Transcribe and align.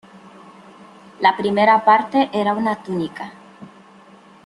La 1.19 1.35
primera 1.37 1.85
parte 1.85 2.31
era 2.33 2.53
una 2.55 2.75
túnica. 2.81 3.33